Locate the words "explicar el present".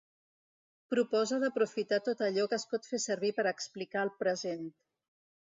3.55-4.69